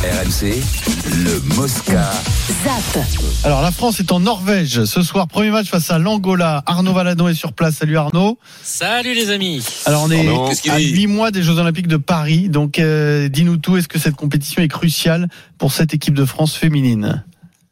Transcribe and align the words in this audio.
RMC, 0.00 0.62
le 1.24 1.56
Mosca. 1.56 2.12
ZAP. 2.62 3.04
Alors 3.42 3.62
la 3.62 3.72
France 3.72 3.98
est 3.98 4.12
en 4.12 4.20
Norvège 4.20 4.84
ce 4.84 5.02
soir, 5.02 5.26
premier 5.26 5.50
match 5.50 5.66
face 5.66 5.90
à 5.90 5.98
l'Angola. 5.98 6.62
Arnaud 6.66 6.92
Valadon 6.92 7.26
est 7.26 7.34
sur 7.34 7.52
place. 7.52 7.78
Salut 7.78 7.96
Arnaud. 7.96 8.38
Salut 8.62 9.12
les 9.12 9.30
amis. 9.30 9.60
Alors 9.86 10.04
on 10.04 10.10
est 10.12 10.28
à 10.70 10.78
dit 10.78 10.90
8 10.92 11.06
mois 11.08 11.32
des 11.32 11.42
Jeux 11.42 11.58
Olympiques 11.58 11.88
de 11.88 11.96
Paris. 11.96 12.48
Donc 12.48 12.78
euh, 12.78 13.28
dis-nous 13.28 13.56
tout, 13.56 13.76
est-ce 13.76 13.88
que 13.88 13.98
cette 13.98 14.14
compétition 14.14 14.62
est 14.62 14.68
cruciale 14.68 15.26
pour 15.58 15.72
cette 15.72 15.92
équipe 15.92 16.14
de 16.14 16.24
France 16.24 16.54
féminine? 16.54 17.24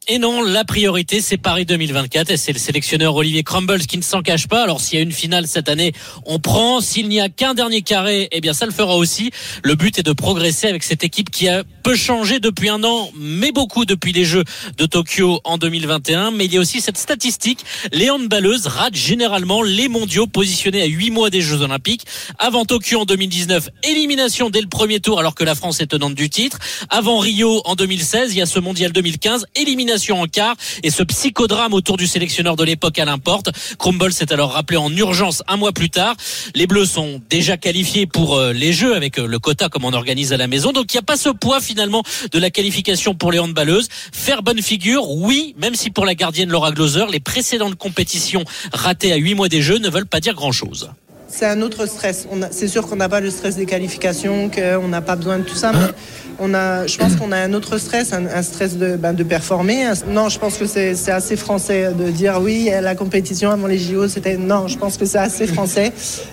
Et 0.09 0.21
non, 0.21 0.41
la 0.41 0.65
priorité, 0.65 1.21
c'est 1.21 1.37
Paris 1.37 1.67
2024 1.67 2.31
et 2.31 2.37
c'est 2.37 2.53
le 2.53 2.61
sélectionneur 2.61 3.17
Olivier 3.17 3.43
Crumbles 3.43 3.81
qui 3.81 3.99
ne 3.99 4.05
s'en 4.05 4.23
cache 4.23 4.47
pas. 4.47 4.63
Alors, 4.63 4.81
s'il 4.81 5.01
y 5.01 5.03
a 5.03 5.03
une 5.03 5.11
finale 5.11 5.49
cette 5.49 5.69
année, 5.69 5.95
on 6.27 6.39
prend. 6.39 6.81
S'il 6.81 7.09
n'y 7.09 7.19
a 7.19 7.29
qu'un 7.29 7.55
dernier 7.55 7.83
carré, 7.83 8.29
eh 8.31 8.41
bien, 8.41 8.53
ça 8.53 8.67
le 8.67 8.73
fera 8.73 8.97
aussi. 8.97 9.33
Le 9.65 9.75
but 9.75 9.99
est 9.99 10.05
de 10.05 10.13
progresser 10.13 10.69
avec 10.69 10.85
cette 10.85 11.03
équipe 11.03 11.29
qui 11.31 11.49
a 11.49 11.65
peu 11.83 11.97
changé 11.97 12.39
depuis 12.39 12.69
un 12.69 12.85
an, 12.85 13.11
mais 13.17 13.51
beaucoup 13.51 13.85
depuis 13.85 14.13
les 14.13 14.25
Jeux 14.25 14.45
de 14.79 14.87
Tokyo 14.87 15.41
en 15.43 15.59
2021. 15.59 16.31
Mais 16.31 16.45
il 16.45 16.55
y 16.55 16.57
a 16.57 16.61
aussi 16.61 16.81
cette 16.81 16.99
statistique. 16.99 17.65
Les 17.91 18.09
handballeuses 18.09 18.69
ratent 18.69 18.95
généralement 18.95 19.65
les 19.65 19.89
mondiaux 19.89 20.29
positionnés 20.29 20.83
à 20.83 20.87
8 20.87 21.11
mois 21.11 21.31
des 21.31 21.41
Jeux 21.41 21.63
Olympiques. 21.63 22.07
Avant 22.39 22.65
Tokyo 22.65 23.01
en 23.01 23.07
2019, 23.07 23.71
élimination 23.83 24.51
dès 24.51 24.61
le 24.61 24.69
premier 24.69 25.01
tour 25.01 25.19
alors 25.19 25.35
que 25.35 25.43
la 25.43 25.57
France 25.57 25.81
est 25.81 25.89
tenante 25.89 26.15
du 26.15 26.31
titre. 26.31 26.61
Avant 26.91 27.19
Rio 27.19 27.61
en 27.65 27.75
2016, 27.75 28.33
il 28.35 28.39
y 28.39 28.43
a 28.43 28.47
ce 28.47 28.61
mondial 28.61 28.93
2015, 28.93 29.47
élimination 29.57 29.96
en 30.13 30.27
quart 30.27 30.57
et 30.83 30.91
ce 30.91 31.03
psychodrame 31.03 31.75
autour 31.75 31.97
du 31.97 32.07
sélectionneur 32.07 32.57
de 32.57 32.65
l'époque 32.65 32.99
Alain 32.99 33.19
Porte. 33.19 33.51
Crumble 33.79 34.13
s'est 34.13 34.33
alors 34.33 34.53
rappelé 34.53 34.77
en 34.77 34.91
urgence 34.95 35.43
un 35.49 35.57
mois 35.57 35.73
plus 35.73 35.91
tard. 35.91 36.15
Les 36.55 36.67
Bleus 36.67 36.87
sont 36.87 37.21
déjà 37.31 37.57
qualifiés 37.57 38.07
pour 38.07 38.37
euh, 38.37 38.53
les 38.53 38.73
Jeux 38.73 38.95
avec 38.95 39.19
euh, 39.19 39.27
le 39.27 39.39
quota 39.39 39.69
comme 39.69 39.85
on 39.85 39.93
organise 39.93 40.33
à 40.33 40.37
la 40.37 40.47
maison. 40.47 40.73
Donc 40.73 40.93
il 40.93 40.97
n'y 40.97 41.01
a 41.01 41.03
pas 41.03 41.17
ce 41.17 41.31
poids 41.31 41.61
finalement 41.61 42.03
de 42.31 42.39
la 42.39 42.51
qualification 42.51 43.15
pour 43.15 43.33
les 43.33 43.39
handballeuses. 43.39 43.89
Faire 44.13 44.43
bonne 44.43 44.63
figure, 44.63 45.11
oui, 45.11 45.55
même 45.59 45.75
si 45.75 45.91
pour 45.91 46.05
la 46.05 46.15
gardienne 46.15 46.51
Laura 46.51 46.73
Gloser, 46.73 47.07
les 47.11 47.21
précédentes 47.21 47.77
compétitions 47.77 48.45
ratées 48.73 49.13
à 49.13 49.17
8 49.17 49.35
mois 49.35 49.49
des 49.49 49.63
Jeux 49.63 49.79
ne 49.79 49.89
veulent 49.89 50.07
pas 50.07 50.21
dire 50.21 50.35
grand-chose. 50.35 50.91
C'est 51.29 51.47
un 51.47 51.61
autre 51.61 51.87
stress. 51.87 52.27
C'est 52.51 52.69
sûr 52.69 52.87
qu'on 52.87 52.97
n'a 52.97 53.09
pas 53.09 53.21
le 53.21 53.31
stress 53.31 53.57
des 53.57 53.67
qualifications, 53.67 54.49
qu'on 54.49 54.89
n'a 54.89 55.01
pas 55.01 55.17
besoin 55.17 55.39
de 55.39 55.43
tout 55.43 55.57
ça, 55.57 55.73
mais 55.73 55.93
on 56.39 56.55
a, 56.55 56.87
je 56.87 56.97
pense 56.97 57.17
qu'on 57.17 57.33
a 57.33 57.37
un 57.39 57.53
autre 57.53 57.79
stress, 57.79 58.13
un, 58.13 58.43
stress 58.43 58.77
de, 58.77 58.97
ben, 58.97 59.13
de 59.13 59.25
performer. 59.25 59.87
Non, 60.09 60.29
je 60.29 60.39
pense 60.39 60.57
que 60.57 60.67
c'est 60.67 61.11
assez 61.11 61.37
français 61.37 61.93
de 61.93 62.11
dire 62.11 62.39
oui, 62.41 62.71
la 62.81 62.95
compétition 62.95 63.51
avant 63.51 63.67
les 63.67 63.79
JO, 63.79 64.07
c'était. 64.09 64.37
Non, 64.37 64.69
je 64.69 64.79
pense 64.79 64.97
que 64.97 65.05
c'est 65.05 65.19
assez 65.19 65.47
français. 65.47 65.93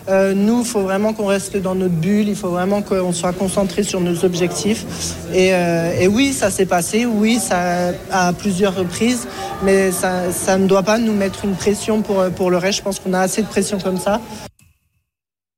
Euh, 0.09 0.33
nous, 0.35 0.59
il 0.61 0.65
faut 0.65 0.81
vraiment 0.81 1.13
qu'on 1.13 1.25
reste 1.25 1.57
dans 1.57 1.75
notre 1.75 1.95
bulle, 1.95 2.29
il 2.29 2.35
faut 2.35 2.49
vraiment 2.49 2.81
qu'on 2.81 3.13
soit 3.13 3.33
concentré 3.33 3.83
sur 3.83 3.99
nos 3.99 4.23
objectifs. 4.23 4.85
Et, 5.33 5.53
euh, 5.53 5.99
et 5.99 6.07
oui, 6.07 6.33
ça 6.33 6.51
s'est 6.51 6.67
passé, 6.67 7.05
oui, 7.05 7.39
ça 7.39 7.93
à 8.11 8.31
plusieurs 8.31 8.75
reprises, 8.75 9.27
mais 9.63 9.91
ça, 9.91 10.31
ça 10.31 10.57
ne 10.57 10.67
doit 10.67 10.83
pas 10.83 10.99
nous 10.99 11.13
mettre 11.13 11.45
une 11.45 11.55
pression 11.55 12.01
pour, 12.01 12.23
pour 12.35 12.51
le 12.51 12.57
reste. 12.57 12.77
Je 12.77 12.83
pense 12.83 12.99
qu'on 12.99 13.13
a 13.13 13.21
assez 13.21 13.41
de 13.41 13.47
pression 13.47 13.79
comme 13.79 13.97
ça. 13.97 14.21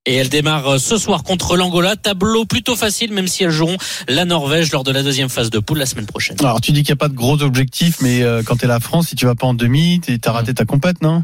Et 0.05 0.15
elle 0.15 0.29
démarre 0.29 0.67
euh, 0.67 0.77
ce 0.77 0.97
soir 0.97 1.23
contre 1.23 1.57
l'Angola. 1.57 1.95
Tableau 1.95 2.45
plutôt 2.45 2.75
facile, 2.75 3.11
même 3.11 3.27
si 3.27 3.43
elles 3.43 3.51
joueront 3.51 3.77
la 4.07 4.25
Norvège 4.25 4.71
lors 4.71 4.83
de 4.83 4.91
la 4.91 5.01
deuxième 5.01 5.29
phase 5.29 5.49
de 5.49 5.59
poule 5.59 5.79
la 5.79 5.85
semaine 5.85 6.05
prochaine. 6.05 6.37
Alors 6.39 6.61
tu 6.61 6.71
dis 6.71 6.83
qu'il 6.83 6.91
n'y 6.91 6.97
a 6.97 7.03
pas 7.03 7.07
de 7.07 7.15
gros 7.15 7.41
objectifs, 7.41 7.97
mais 8.01 8.21
euh, 8.21 8.43
quand 8.43 8.57
t'es 8.57 8.67
la 8.67 8.79
France, 8.79 9.07
si 9.07 9.15
tu 9.15 9.25
vas 9.25 9.35
pas 9.35 9.47
en 9.47 9.53
demi, 9.53 10.01
t'as 10.21 10.31
raté 10.31 10.53
ta 10.53 10.65
compète, 10.65 11.01
non? 11.01 11.23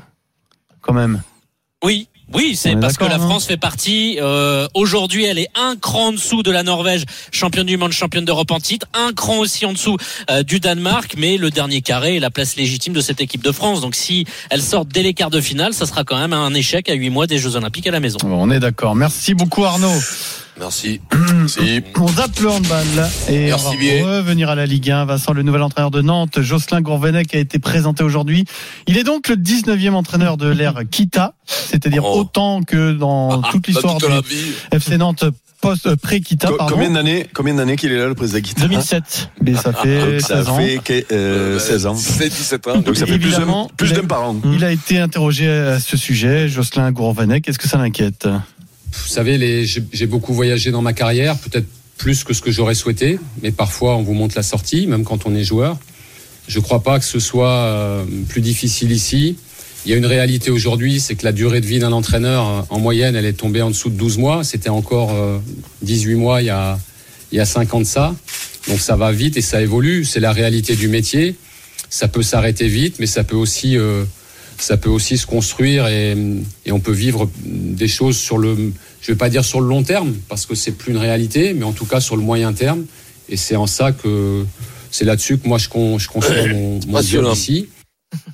Quand 0.81 0.93
même. 0.93 1.21
Oui. 1.83 2.07
Oui, 2.33 2.55
c'est 2.55 2.75
parce 2.75 2.97
que 2.97 3.05
la 3.05 3.15
hein. 3.15 3.19
France 3.19 3.45
fait 3.45 3.57
partie. 3.57 4.17
euh, 4.21 4.67
Aujourd'hui, 4.73 5.25
elle 5.25 5.39
est 5.39 5.49
un 5.55 5.75
cran 5.75 6.07
en 6.07 6.11
dessous 6.13 6.43
de 6.43 6.51
la 6.51 6.63
Norvège, 6.63 7.03
championne 7.31 7.65
du 7.67 7.77
monde, 7.77 7.91
championne 7.91 8.25
d'Europe 8.25 8.51
en 8.51 8.59
titre, 8.59 8.87
un 8.93 9.13
cran 9.13 9.39
aussi 9.39 9.65
en 9.65 9.73
dessous 9.73 9.97
euh, 10.29 10.43
du 10.43 10.59
Danemark, 10.59 11.15
mais 11.17 11.37
le 11.37 11.49
dernier 11.49 11.81
carré 11.81 12.17
est 12.17 12.19
la 12.19 12.29
place 12.29 12.55
légitime 12.55 12.93
de 12.93 13.01
cette 13.01 13.21
équipe 13.21 13.43
de 13.43 13.51
France. 13.51 13.81
Donc, 13.81 13.95
si 13.95 14.25
elle 14.49 14.61
sort 14.61 14.85
dès 14.85 15.03
les 15.03 15.13
quarts 15.13 15.29
de 15.29 15.41
finale, 15.41 15.73
ça 15.73 15.85
sera 15.85 16.03
quand 16.03 16.17
même 16.17 16.33
un 16.33 16.53
échec 16.53 16.89
à 16.89 16.93
huit 16.93 17.09
mois 17.09 17.27
des 17.27 17.37
Jeux 17.37 17.55
Olympiques 17.55 17.87
à 17.87 17.91
la 17.91 17.99
maison. 17.99 18.17
Bon, 18.23 18.37
on 18.41 18.49
est 18.51 18.59
d'accord. 18.59 18.95
Merci 18.95 19.33
beaucoup 19.33 19.65
Arnaud. 19.65 19.91
Merci. 20.61 21.01
Merci. 21.35 21.81
On 21.99 22.07
zappe 22.07 22.39
le 22.39 22.49
handball 22.49 23.09
et 23.29 23.45
Merci 23.47 23.65
on 23.67 23.71
va 23.71 23.77
bien. 23.77 24.05
revenir 24.05 24.49
à 24.49 24.55
la 24.55 24.65
Ligue 24.67 24.91
1. 24.91 25.05
Vincent, 25.05 25.33
le 25.33 25.41
nouvel 25.41 25.63
entraîneur 25.63 25.89
de 25.91 26.01
Nantes, 26.01 26.39
Jocelyn 26.41 26.81
Gourvenec, 26.81 27.33
a 27.33 27.39
été 27.39 27.57
présenté 27.59 28.03
aujourd'hui. 28.03 28.45
Il 28.87 28.97
est 28.97 29.03
donc 29.03 29.27
le 29.27 29.35
19e 29.35 29.93
entraîneur 29.93 30.37
de 30.37 30.47
l'ère 30.47 30.81
Kita, 30.89 31.33
c'est-à-dire 31.45 32.03
Oh. 32.05 32.19
autant 32.19 32.61
que 32.61 32.91
dans 32.93 33.41
toute 33.51 33.67
l'histoire 33.67 33.97
du 33.97 34.07
la 34.07 34.21
vie. 34.21 34.53
FC 34.71 34.97
Nantes 34.97 35.25
post 35.61 35.85
euh, 35.87 35.95
pré-Kita. 35.95 36.47
Co- 36.47 36.55
pardon. 36.57 36.73
Combien 36.75 36.89
d'années, 36.91 37.27
combien 37.33 37.53
d'années 37.55 37.75
qu'il 37.75 37.91
est 37.91 37.97
là, 37.97 38.07
le 38.07 38.15
président 38.15 38.39
Guita 38.39 38.61
2007. 38.61 39.29
Mais 39.43 39.53
ça 39.55 39.73
fait 39.73 40.11
Donc 40.13 40.21
ça 40.21 40.37
16 40.37 40.49
ans. 40.49 40.57
fait 40.57 40.79
que- 40.83 41.13
euh, 41.13 41.59
16 41.59 41.85
ans. 41.87 41.95
C'est 41.95 42.29
17 42.29 42.67
ans. 42.67 42.77
Donc 42.79 42.95
ça 42.97 43.05
fait 43.05 43.17
plus 43.19 43.29
Évidemment, 43.29 43.65
d'un 43.67 43.75
plus 43.77 43.89
il 43.89 43.93
a- 43.93 44.01
d'un 44.01 44.07
par 44.07 44.23
an. 44.29 44.35
Il 44.45 44.63
a 44.63 44.71
été 44.71 44.99
interrogé 44.99 45.47
à 45.49 45.79
ce 45.79 45.97
sujet, 45.97 46.47
Jocelyn 46.49 46.91
Gourvenec. 46.91 47.47
Est-ce 47.47 47.59
que 47.59 47.67
ça 47.67 47.77
l'inquiète? 47.77 48.27
Vous 48.93 49.07
savez, 49.07 49.65
j'ai 49.65 50.07
beaucoup 50.07 50.33
voyagé 50.33 50.71
dans 50.71 50.81
ma 50.81 50.93
carrière, 50.93 51.37
peut-être 51.37 51.67
plus 51.97 52.23
que 52.23 52.33
ce 52.33 52.41
que 52.41 52.51
j'aurais 52.51 52.73
souhaité, 52.73 53.19
mais 53.43 53.51
parfois 53.51 53.95
on 53.95 54.01
vous 54.01 54.13
montre 54.13 54.35
la 54.35 54.43
sortie, 54.43 54.87
même 54.87 55.03
quand 55.03 55.25
on 55.25 55.35
est 55.35 55.43
joueur. 55.43 55.77
Je 56.47 56.57
ne 56.57 56.63
crois 56.63 56.81
pas 56.81 56.97
que 56.99 57.05
ce 57.05 57.19
soit 57.19 57.47
euh, 57.47 58.05
plus 58.27 58.41
difficile 58.41 58.91
ici. 58.91 59.37
Il 59.85 59.91
y 59.91 59.93
a 59.93 59.97
une 59.97 60.05
réalité 60.05 60.51
aujourd'hui, 60.51 60.99
c'est 60.99 61.15
que 61.15 61.23
la 61.25 61.31
durée 61.31 61.61
de 61.61 61.65
vie 61.65 61.79
d'un 61.79 61.91
entraîneur, 61.91 62.47
euh, 62.47 62.61
en 62.69 62.79
moyenne, 62.79 63.15
elle 63.15 63.25
est 63.25 63.33
tombée 63.33 63.61
en 63.61 63.69
dessous 63.69 63.89
de 63.89 63.95
12 63.95 64.17
mois. 64.17 64.43
C'était 64.43 64.69
encore 64.69 65.11
euh, 65.13 65.37
18 65.83 66.15
mois 66.15 66.41
il 66.41 66.45
y, 66.45 66.49
a, 66.49 66.79
il 67.31 67.37
y 67.37 67.39
a 67.39 67.45
5 67.45 67.73
ans 67.73 67.79
de 67.79 67.85
ça. 67.85 68.15
Donc 68.67 68.79
ça 68.79 68.95
va 68.95 69.11
vite 69.11 69.37
et 69.37 69.41
ça 69.41 69.61
évolue. 69.61 70.03
C'est 70.03 70.19
la 70.19 70.31
réalité 70.31 70.75
du 70.75 70.87
métier. 70.87 71.35
Ça 71.89 72.07
peut 72.07 72.23
s'arrêter 72.23 72.67
vite, 72.67 72.97
mais 72.99 73.07
ça 73.07 73.23
peut 73.23 73.35
aussi, 73.35 73.77
euh, 73.77 74.05
ça 74.57 74.77
peut 74.77 74.89
aussi 74.89 75.17
se 75.17 75.25
construire 75.25 75.87
et 75.87 76.15
on 76.71 76.79
peut 76.79 76.91
vivre 76.91 77.29
des 77.75 77.87
choses 77.87 78.17
sur 78.17 78.37
le, 78.37 78.71
je 79.01 79.11
vais 79.11 79.17
pas 79.17 79.29
dire 79.29 79.43
sur 79.45 79.61
le 79.61 79.67
long 79.67 79.83
terme 79.83 80.13
parce 80.29 80.45
que 80.45 80.55
c'est 80.55 80.71
plus 80.71 80.91
une 80.91 80.97
réalité, 80.97 81.53
mais 81.53 81.63
en 81.63 81.73
tout 81.73 81.85
cas 81.85 81.99
sur 81.99 82.15
le 82.15 82.23
moyen 82.23 82.53
terme. 82.53 82.85
Et 83.29 83.37
c'est 83.37 83.55
en 83.55 83.67
ça 83.67 83.91
que 83.91 84.45
c'est 84.91 85.05
là-dessus 85.05 85.37
que 85.37 85.47
moi 85.47 85.57
je, 85.57 85.69
con, 85.69 85.97
je 85.97 86.07
construis 86.07 86.53
mon, 86.53 86.79
mon 86.87 87.01
job 87.01 87.29
ici. 87.33 87.69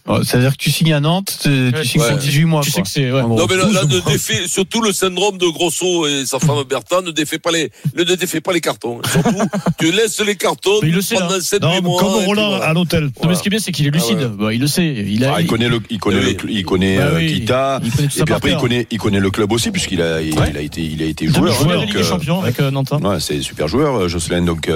Oh, 0.08 0.24
C'est-à-dire 0.24 0.52
que 0.54 0.58
tu 0.64 0.72
signes 0.72 0.94
à 0.94 1.00
Nantes, 1.00 1.38
tu 1.42 1.72
tu 1.82 1.86
signes 1.88 2.02
Ouais. 2.02 2.10
pour 2.12 2.18
18 2.18 2.46
mois. 2.46 2.62
Tu 2.62 2.72
sais 2.72 2.82
que 2.82 2.88
c'est 2.88 3.12
ouais. 3.12 3.22
Non 3.22 3.46
mais 3.48 3.56
là, 3.58 3.66
là, 3.72 3.84
ne 3.84 3.88
12 3.90 4.04
mois. 4.04 4.12
défait, 4.14 4.48
surtout 4.48 4.82
le 4.82 4.92
syndrome 4.92 5.38
de 5.38 5.48
Grosso 5.48 6.08
et 6.08 6.26
sa 6.26 6.40
femme 6.40 6.64
Bertha 6.68 7.02
ne 7.02 7.12
défait 7.12 7.38
pas 7.40 7.52
les 7.52 7.70
ne 7.96 8.04
défait 8.04 8.42
pas 8.42 8.54
les 8.54 8.62
cartons. 8.62 9.00
Surtout 9.12 9.36
tu 9.80 9.92
laisses 9.92 10.20
les 10.22 10.36
cartons 10.36 10.80
Mais 10.82 10.90
il 10.90 10.96
le 10.96 11.02
sait, 11.02 11.16
pendant 11.16 11.36
là. 11.36 11.42
7 11.42 11.62
Non, 11.62 11.82
mois. 11.82 12.00
comme 12.02 12.26
Roland 12.26 12.50
voilà. 12.50 12.66
à 12.66 12.74
l'hôtel. 12.74 13.04
Non, 13.06 13.12
Voilà. 13.18 13.30
mais 13.30 13.36
ce 13.36 13.42
qui 13.44 13.50
est 13.50 13.52
bien, 13.52 13.60
c'est 13.60 13.72
qu'il 13.72 13.86
est 13.86 13.92
lucide. 13.92 14.18
Ah 14.22 14.28
ouais. 14.28 14.46
Bah, 14.46 14.54
il 14.54 14.62
le 14.62 14.68
sait. 14.68 14.86
Il, 14.88 15.24
a, 15.26 15.34
Ah, 15.36 15.42
il 15.42 15.48
connaît 15.48 15.70
le, 15.70 15.80
il 15.90 16.00
connaît 16.00 16.20
Oui. 16.20 16.26
le, 16.26 16.32
cl- 16.34 16.50
il 16.52 16.64
connaît 16.66 16.98
Bah 16.98 17.04
euh, 17.04 17.18
oui, 17.18 17.34
Kita. 17.42 17.80
il 17.84 17.92
connaît 17.92 18.08
tout 18.08 18.14
ça 18.16 18.22
Et 18.22 18.26
puis 18.26 18.34
après, 18.34 18.52
il 18.52 18.58
connaît, 18.58 18.88
il 18.90 18.98
connaît 18.98 19.20
le 19.20 19.30
club 19.30 19.52
aussi, 19.52 19.72
puisqu'il 19.72 20.02
a, 20.02 20.22
il, 20.22 20.34
Ouais. 20.40 20.48
il 20.52 20.58
a 20.58 20.62
été, 20.62 20.82
il 20.82 21.02
a 21.04 21.06
été 21.06 21.28
joueur. 21.28 21.64
donc, 21.66 21.96
euh, 21.96 22.04
Champions 22.04 22.42
avec 22.42 22.60
euh, 22.62 22.72
Nantes. 22.72 22.92
Ouais, 22.92 23.20
c'est 23.20 23.42
super 23.42 23.68
joueur, 23.68 24.08
Jocelyn. 24.08 24.42
Donc, 24.44 24.70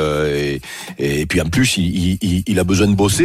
et, 1.00 1.26
puis 1.26 1.42
en 1.42 1.48
plus, 1.50 1.78
il, 1.78 2.60
a 2.60 2.64
besoin 2.64 2.88
de 2.88 2.96
bosser 2.96 3.24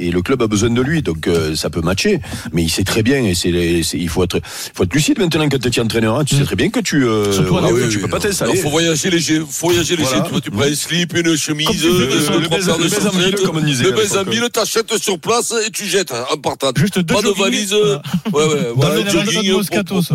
et 0.00 0.10
le 0.10 0.22
club 0.22 0.40
a 0.42 0.46
besoin 0.46 0.70
de 0.70 0.80
lui. 0.82 0.95
Donc, 1.02 1.26
euh, 1.28 1.54
ça 1.54 1.70
peut 1.70 1.80
matcher. 1.80 2.20
Mais 2.52 2.62
il 2.62 2.70
sait 2.70 2.84
très 2.84 3.02
bien. 3.02 3.22
Et 3.24 3.34
c'est, 3.34 3.50
les- 3.50 3.82
c'est- 3.82 3.98
il 3.98 4.08
faut 4.08 4.22
être, 4.24 4.40
faut 4.74 4.84
être 4.84 4.94
lucide 4.94 5.18
maintenant 5.18 5.48
quand 5.48 5.58
tu 5.60 5.68
es 5.68 5.82
entraîneur. 5.82 6.18
hein. 6.18 6.24
Tu 6.24 6.36
sais 6.36 6.44
très 6.44 6.56
bien 6.56 6.70
que 6.70 6.80
tu, 6.80 7.04
euh, 7.04 7.24
Ah 7.38 7.68
oui, 7.72 7.82
tu 7.90 7.96
oui, 7.96 8.02
peux 8.02 8.08
pas 8.08 8.18
t'installer. 8.20 8.54
Non, 8.54 8.62
faut 8.62 8.70
voyager 8.70 9.10
léger, 9.10 9.40
faut 9.48 9.68
voyager 9.68 9.96
léger. 9.96 10.08
Voilà. 10.10 10.24
Tu 10.24 10.30
vois, 10.30 10.40
tu 10.40 10.50
prends 10.50 10.62
un 10.62 10.74
slip, 10.74 11.16
une 11.16 11.36
chemise, 11.36 11.82
deux, 11.82 12.08
le 12.08 12.48
baiser 12.48 14.18
en 14.18 14.24
mille, 14.24 14.48
t'achètes 14.52 14.96
sur 14.98 15.18
place 15.18 15.52
et 15.66 15.70
tu 15.70 15.84
jettes 15.86 16.12
hein, 16.12 16.24
en 16.32 16.36
partant. 16.38 16.70
Juste 16.76 16.98
deux 16.98 17.14
Pas 17.14 17.22
de 17.22 17.28
valise. 17.38 17.74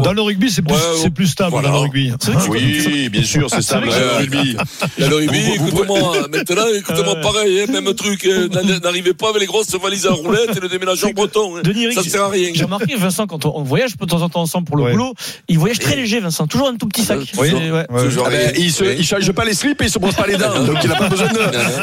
Dans 0.03 0.13
le- 0.13 0.21
rugby, 0.21 0.51
c'est 0.51 0.61
plus, 0.61 0.73
Ouais, 0.73 0.79
c'est 1.01 1.09
plus 1.09 1.27
stable 1.27 1.51
voilà. 1.51 1.69
dans 1.69 1.73
le 1.75 1.79
rugby. 1.81 2.11
Oui, 2.49 3.09
bien 3.09 3.23
sûr, 3.23 3.47
c'est 3.49 3.61
euh, 3.75 4.17
rugby. 4.19 4.55
Là, 4.97 5.07
le 5.07 5.15
rugby, 5.15 5.39
écoute-moi, 5.55 6.27
maintenant, 6.31 6.65
écoute-moi 6.75 7.15
pareil, 7.21 7.61
hein, 7.61 7.71
même 7.71 7.93
truc, 7.93 8.25
hein, 8.31 8.47
n'a- 8.51 8.79
n'arrivez 8.79 9.13
pas 9.13 9.29
avec 9.29 9.41
les 9.41 9.47
grosses 9.47 9.73
valises 9.81 10.05
à 10.05 10.11
roulettes 10.11 10.59
que- 10.79 11.13
bretons. 11.13 11.57
hein. 11.57 11.62
Denis 11.63 11.94
Ça 11.94 12.03
sert 12.03 12.23
à 12.23 12.29
rien. 12.29 12.51
J'ai 12.53 12.63
remarqué, 12.63 12.95
Vincent, 12.95 13.27
quand 13.27 13.45
on 13.45 13.63
voyage 13.63 13.97
de 13.97 14.06
temps 14.06 14.21
en 14.21 14.29
temps 14.29 14.41
ensemble 14.41 14.68
pour 14.68 14.77
le 14.77 14.83
Ouais. 14.83 14.91
boulot, 14.91 15.13
il 15.47 15.57
voyage 15.59 15.79
très 15.79 15.95
léger, 15.95 16.19
Vincent. 16.19 16.47
Toujours 16.47 16.68
un 16.69 16.75
tout 16.75 16.88
petit 16.88 17.03
sac. 17.03 17.19
Oui. 17.38 17.50
Ouais. 17.51 18.09
Genre 18.09 18.25
Ah 18.27 18.29
ben, 18.29 18.53
il, 18.57 18.65
il 18.97 19.06
change 19.06 19.31
pas 19.31 19.45
les 19.45 19.53
slips 19.53 19.81
et 19.81 19.85
il 19.85 19.89
se 19.91 20.00
brosse 20.00 20.15
pas 20.15 20.27
les 20.27 20.38
dents. 20.38 20.63
Donc 20.65 20.77
il 20.83 20.89
n'a 20.89 20.95
pas 20.95 21.09
besoin 21.09 21.27
de, 21.27 21.39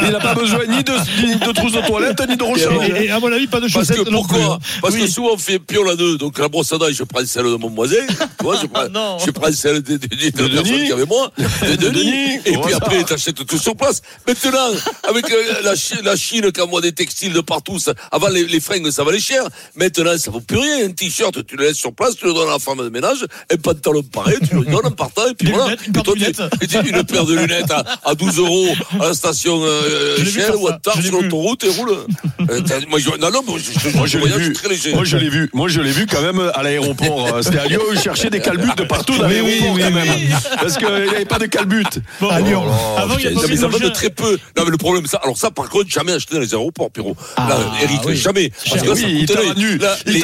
il 0.07 0.11
n'a 0.13 0.19
pas 0.21 0.35
besoin 0.35 0.61
ni 0.69 0.83
de, 0.83 0.93
ni 1.27 1.35
de 1.37 1.53
trousse 1.53 1.73
de 1.73 1.81
toilette 1.87 2.21
ni 2.29 2.37
de 2.37 2.43
rechange. 2.43 2.89
Et, 3.01 3.05
et 3.07 3.11
à 3.11 3.19
mon 3.21 3.33
avis, 3.33 3.47
pas 3.47 3.59
de 3.61 3.63
Parce 3.63 3.73
chaussettes 3.87 4.05
que 4.05 4.11
non 4.11 4.23
plus. 4.25 4.37
pourquoi 4.39 4.55
hein. 4.55 4.59
Parce 4.83 4.95
que 4.95 5.03
Oui. 5.03 5.11
souvent 5.11 5.31
on 5.35 5.39
fait 5.39 5.59
piole 5.59 5.89
à 5.91 5.97
deux. 5.97 6.17
Donc 6.19 6.39
la 6.39 6.49
brosse 6.49 6.73
à 6.73 6.79
dents, 6.79 6.87
je 6.91 7.03
prends 7.05 7.25
celle 7.27 7.45
de 7.45 7.57
mon 7.57 7.71
voisin. 7.71 7.97
Tu 8.09 8.45
vois, 8.45 8.57
je 8.61 8.67
prends, 8.73 8.89
Non. 8.89 9.19
je 9.25 9.31
prends 9.31 9.53
celle 9.53 9.83
de, 9.83 9.97
de, 9.97 10.07
de, 10.07 10.07
de 10.07 10.31
personne 10.31 10.65
Denis. 10.65 10.87
qui 10.87 10.93
avec 10.93 11.09
moi, 11.09 11.31
de 11.63 11.77
Denis. 11.89 12.37
Et 12.47 12.53
puis 12.59 12.75
après, 12.75 13.03
t'achètes 13.05 13.45
tout 13.47 13.59
sur 13.59 13.77
place. 13.77 14.03
Maintenant, 14.27 14.69
avec 15.09 15.31
euh, 15.31 15.63
la, 15.63 15.75
Chine, 15.75 15.99
la 16.05 16.17
Chine 16.17 16.51
qui 16.53 16.61
envoie 16.61 16.81
des 16.81 16.93
textiles 16.93 17.33
de 17.33 17.41
partout, 17.41 17.79
avant 18.11 18.29
les, 18.29 18.45
les 18.47 18.61
fringues, 18.81 18.91
ça 18.93 19.05
valait 19.05 19.21
cher. 19.21 19.43
Maintenant, 19.77 20.17
ça 20.19 20.31
vaut 20.31 20.41
plus 20.41 20.59
rien. 20.59 20.87
Un 20.87 20.91
t-shirt, 20.93 21.45
tu 21.47 21.57
le 21.57 21.65
laisses 21.67 21.77
sur 21.77 21.93
place, 21.93 22.17
tu 22.17 22.27
le 22.27 22.33
donnes 22.33 22.49
à 22.49 22.53
la 22.53 22.59
femme 22.59 22.79
de 22.79 22.89
ménage. 22.89 23.25
Un 23.53 23.57
pantalon 23.57 24.03
pareil, 24.03 24.37
tu 24.49 24.57
le 24.57 24.65
donnes 24.65 24.87
en 24.87 24.91
partant. 24.91 25.27
Et 25.29 25.35
puis 25.35 25.51
voilà. 25.51 25.75
lunettes, 25.75 25.87
une 25.87 25.93
paire 25.93 26.03
Et 26.03 26.05
toi, 26.05 26.15
tu- 26.15 26.21
lunettes. 26.21 26.43
et 26.63 26.67
tu- 26.67 26.79
une 26.99 27.05
paire 27.05 27.25
de 27.25 27.35
lunettes 27.35 27.71
à, 27.71 27.85
à 28.05 28.15
12 28.15 28.39
euros 28.39 28.69
à 29.01 29.07
la 29.09 29.15
station 29.15 29.61
euh, 29.63 30.17
Je 30.19 30.25
l'ai 30.25 30.31
vu 30.31 30.41
Shell 30.41 30.57
ou 30.57 30.69
à. 30.69 30.73
Tars 30.79 30.97
Je 31.01 31.09
sur 31.09 31.21
l'autoroute 31.21 31.65
et 31.65 31.69
roule. 31.71 31.97
Euh, 32.51 32.61
moi, 32.89 32.99
je, 32.99 33.11
non, 33.11 33.31
non, 33.31 33.43
moi, 33.47 33.59
je, 33.59 33.79
je, 33.91 33.95
Moi 33.97 34.07
je 34.07 34.13
je 34.13 34.19
voyage 34.19 34.39
vu. 34.39 34.53
très 34.55 34.69
léger. 34.69 34.95
Moi 34.95 35.05
je 35.05 35.17
l'ai 35.19 35.29
vu. 35.29 35.51
Moi 35.53 35.69
je 35.69 35.81
l'ai 35.83 35.91
vu 35.91 36.07
quand 36.07 36.23
même 36.23 36.41
à 36.55 36.63
l'aéroport. 36.63 37.39
C'était 37.43 37.59
à 37.59 37.67
Lyon. 37.67 37.83
Il 37.93 38.01
cherchait 38.01 38.31
des 38.31 38.41
calbutes 38.41 38.79
de 38.79 38.85
partout 38.85 39.19
dans 39.19 39.27
Oui, 39.27 39.35
l'aéroport 39.35 39.75
oui, 39.75 39.83
quand 39.83 39.89
oui, 39.89 39.93
même. 39.93 40.39
Parce 40.59 40.77
qu'il 40.79 40.87
n'y 40.89 40.93
avait 41.11 41.25
pas 41.27 41.39
de 41.39 41.47
calbutes. 41.47 41.99
Bon, 42.21 42.29
à 42.31 42.41
Lyon. 42.41 42.65
Avant, 42.97 43.17
il 43.19 43.25
y 43.25 43.27
a 43.27 43.31
Non, 43.33 43.41
pas 43.43 43.47
mais 43.49 43.55
eu 43.55 43.57
ça 43.59 43.67
de 43.67 43.73
va 43.73 43.79
de 43.79 43.85
chien. 43.85 43.91
très 43.93 44.11
peu. 44.11 44.39
Non, 44.57 44.65
mais 44.65 44.71
le 44.71 44.77
problème, 44.79 45.07
ça, 45.07 45.19
alors 45.23 45.37
ça, 45.37 45.51
par 45.51 45.69
contre, 45.69 45.91
jamais 45.91 46.13
acheté 46.13 46.35
dans 46.37 46.41
les 46.41 46.55
aéroports, 46.55 46.91
Pierrot. 46.91 47.17
là, 47.37 47.59
Eric, 47.83 48.01
oui. 48.07 48.17
jamais. 48.17 48.51
Parce 48.71 48.83
que 48.83 48.87
là, 48.89 48.93
Oui, 48.95 49.01
ça 49.01 49.09
il 49.09 49.21
coûtait 49.21 49.35
t'a 49.35 49.41
les- 49.41 49.49
vendu. 49.49 49.79
là, 49.79 49.97
Il 50.07 50.13
les 50.13 50.21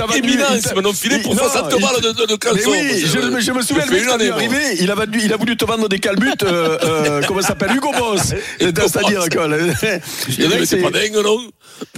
maintenant 0.74 0.92
filé 0.92 1.18
pour 1.18 1.32
il- 1.34 1.38
60 1.38 1.72
non, 1.72 1.78
balles 1.80 2.00
de, 2.02 2.08
de, 2.08 2.26
de 2.26 2.32
Mais 2.32 2.38
caleçon. 2.38 2.70
oui, 2.70 3.00
je, 3.00 3.40
je 3.40 3.52
me 3.52 3.62
souviens, 3.62 3.84
quand 3.86 3.94
il 4.18 4.26
est 4.26 4.30
arrivé, 4.30 4.58
il 4.80 4.90
a, 4.90 4.94
vendu, 4.94 5.20
il 5.22 5.32
a 5.32 5.36
voulu 5.36 5.56
te 5.56 5.64
vendre 5.64 5.88
des 5.88 5.98
calbutes, 5.98 6.42
euh, 6.42 6.78
euh, 6.84 7.22
comment 7.28 7.40
ça 7.42 7.48
s'appelle, 7.48 7.72
Hugo 7.74 7.92
Boss. 7.98 8.34
C'est-à-dire, 8.60 9.28
quoi. 9.30 9.48
le- 9.48 9.72
mais 9.82 10.66
c'est 10.66 10.78
pas 10.78 10.90
dingue, 10.90 11.16
non 11.24 11.38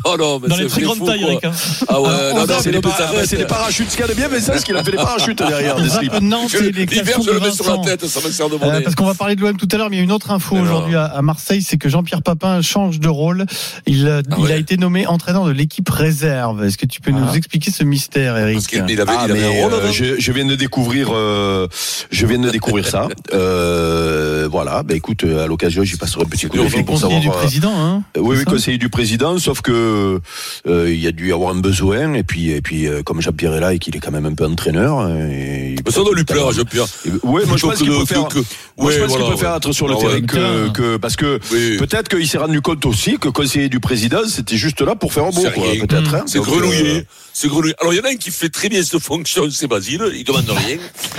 Oh 0.05 0.17
non, 0.19 0.41
mais 0.41 0.49
Dans 0.49 0.57
c'est 0.57 0.63
les 0.63 0.69
très 0.69 0.83
grandes 0.83 1.05
tailles. 1.05 1.23
Eric. 1.23 1.41
Ah 1.89 2.01
ouais, 2.01 2.09
Ah, 2.11 2.31
non, 2.35 2.47
non, 2.47 2.55
c'est 2.61 2.67
mais 2.73 2.81
des, 2.81 3.37
le 3.39 3.47
parachutes. 3.47 3.91
Ce 3.91 3.97
qu'il 3.97 4.07
y 4.07 4.09
a 4.09 4.09
de 4.09 4.15
bien, 4.15 4.29
Vincent, 4.29 4.53
c'est 4.57 4.65
qu'il 4.65 4.77
a 4.77 4.83
fait 4.83 4.91
des 4.93 4.97
parachutes 4.97 5.39
derrière, 5.39 5.77
des 5.77 5.89
Zappe 5.89 6.01
slips. 6.05 6.21
Nantes 6.23 6.55
et 6.55 6.73
les 6.73 6.87
L'hiver, 6.87 7.19
je 7.25 7.31
le 7.31 7.41
mets 7.41 7.51
sur 7.51 7.71
la 7.77 7.83
tête, 7.85 8.07
ça 8.07 8.21
me 8.27 8.31
sert 8.31 8.49
de 8.49 8.55
Euh, 8.57 8.81
parce 8.81 8.95
qu'on 8.95 9.05
va 9.05 9.15
parler 9.15 9.37
de 9.37 9.43
l'OM 9.43 9.57
tout 9.57 9.69
à 9.73 9.77
l'heure, 9.77 9.91
mais 9.91 9.97
il 9.97 9.99
y 9.99 10.03
a 10.03 10.05
une 10.05 10.13
autre 10.13 10.31
info 10.31 10.55
Mais 10.55 10.63
aujourd'hui 10.63 10.97
à, 10.97 11.21
Marseille, 11.23 11.63
c'est 11.63 11.77
que 11.77 11.89
Jean-Pierre 11.89 12.23
Papin 12.23 12.63
change 12.63 13.01
de 13.01 13.09
rôle. 13.09 13.45
Il, 13.87 14.07
euh, 14.09 14.23
Ah 14.31 14.37
a 14.53 14.57
été 14.57 14.77
nommé 14.77 15.07
entraîneur 15.07 15.45
de 15.45 15.53
l'équipe 15.53 15.89
réserve. 15.89 16.36
Est-ce 16.65 16.79
que 16.79 16.87
tu 16.87 17.01
peux 17.01 17.11
nous 17.11 17.35
expliquer 17.35 17.71
ce 17.71 17.85
mystère, 17.85 18.37
Eric 18.37 18.55
Parce 18.55 18.67
qu'il 18.67 18.85
il 18.89 19.01
avait, 19.01 19.13
Ah, 19.17 19.25
il 19.27 19.33
avait 19.33 19.45
un 19.45 19.63
rôle 19.63 19.73
euh, 19.73 19.79
avant. 19.83 19.93
je, 19.93 20.19
je 20.19 20.33
viens 20.33 20.45
de 20.45 20.55
découvrir, 20.55 21.09
euh, 21.13 21.67
je 22.11 22.27
viens 22.27 22.39
de 22.39 22.51
découvrir 22.51 22.87
ça. 22.87 23.09
Euh, 23.33 24.49
voilà. 24.51 24.83
Ben 24.83 24.97
écoute, 24.97 25.25
à 25.25 25.47
l'occasion, 25.47 25.83
j'y 25.85 25.97
passerai 25.97 26.23
un 26.23 26.27
petit 26.27 26.47
coup 26.47 26.57
de 26.57 26.69
fil 26.69 26.85
pour 26.85 26.95
conseiller 26.95 27.15
savoir. 27.17 27.21
du 27.21 27.29
euh, 27.29 27.33
président, 27.33 27.73
hein 27.77 28.03
Oui, 28.17 28.37
oui, 28.39 28.45
conseiller 28.45 28.79
du 28.79 28.89
président, 28.89 29.39
sauf 29.39 29.61
que 29.61 30.21
euh, 30.67 30.93
il 30.93 30.99
y 31.01 31.07
a 31.07 31.13
dû 31.13 31.29
y 31.29 31.33
avoir 31.33 31.51
un 31.55 31.61
besoin, 31.61 32.15
et 32.15 32.23
puis, 32.23 32.51
et 32.51 32.61
puis 32.63 32.87
euh, 32.87 33.03
comme 33.03 33.21
Jean-Pierre 33.21 33.55
est 33.55 33.61
là 33.61 33.75
et 33.75 33.79
qu'il 33.79 33.97
est 33.97 34.01
quand 34.01 34.11
même 34.13 34.27
un 34.27 34.35
peu 34.35 34.45
entraîneur, 34.47 35.09
et 35.31 35.66
ça 35.89 36.03
doit 36.03 36.15
lui 36.15 36.25
plaire, 36.25 36.51
Jean-Pierre. 36.53 36.87
Oui, 37.23 37.43
moi 37.47 37.57
je 37.57 37.67
de- 37.67 37.97
préfère, 37.97 38.29
que- 38.29 38.35
que- 38.41 38.45
moi, 38.79 38.91
je 38.93 38.97
Ouais, 38.99 39.07
pense 39.07 39.17
qu'il 39.17 39.25
préfère 39.27 39.51
ouais. 39.53 39.57
être 39.57 39.73
sur 39.73 39.89
le 39.89 39.95
Ah 39.97 40.01
terrain 40.01 40.15
ouais. 40.15 40.23
que, 40.23 40.69
que 40.73 40.97
parce 40.99 41.17
que 41.17 41.39
Oui. 41.53 41.77
peut-être 41.79 42.09
qu'il 42.09 42.27
s'est 42.29 42.39
rendu 42.39 42.61
compte 42.61 42.85
aussi 42.87 43.19
que 43.19 43.29
conseiller 43.29 43.69
du 43.69 43.81
président 43.81 44.21
c'était 44.29 44.57
juste 44.57 44.81
là 44.83 44.95
pour 44.97 45.13
faire 45.13 45.25
un 45.25 45.33
C'est 45.33 45.49
rien. 45.49 45.87
peut-être. 45.87 46.15
hein. 46.15 46.25
C'est 46.27 46.39
Donc, 46.39 46.47
grenouillé. 46.49 46.97
euh, 46.99 47.03
C'est 47.33 47.49
grenouillé. 47.49 47.75
Alors, 47.81 47.93
il 47.93 47.97
y 47.99 48.01
en 48.01 48.05
a 48.05 48.09
un 48.11 48.17
qui 48.17 48.31
fait 48.31 48.49
très 48.49 48.69
bien 48.71 48.83
cette 48.83 48.99
fonction, 49.03 49.47
c'est 49.51 49.67
Basile. 49.67 50.03
Il 50.15 50.25
demande 50.25 50.49
rien. 50.49 50.79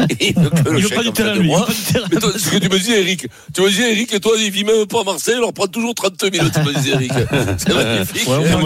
Il 0.20 0.34
veut 0.36 0.90
pas 0.90 1.04
du 1.04 1.12
terrain, 1.12 1.36
lui. 1.36 1.52
ce 2.38 2.50
que 2.50 2.58
tu 2.58 2.70
me 2.70 2.80
dis, 2.80 2.92
Eric, 2.92 3.28
tu 3.54 3.62
me 3.62 3.70
dis, 3.70 3.82
Eric, 3.82 4.14
et 4.14 4.20
toi, 4.20 4.34
il 4.38 4.50
vit 4.52 4.64
même 4.64 4.86
pas 4.88 5.02
à 5.02 5.04
Marseille, 5.04 5.36
alors 5.36 5.54
prends 5.54 5.68
toujours 5.68 5.94
30 5.94 6.24
minutes, 6.32 6.52
tu 6.54 6.60
me 6.62 6.74
dis, 6.82 6.90
Eric. 6.90 7.12
C'est 7.58 7.74
magnifique. 7.74 8.28
Moi 8.28 8.40
je 8.44 8.58